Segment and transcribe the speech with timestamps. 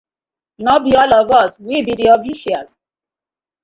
[0.65, 2.69] No bi all of us, we bi di officials.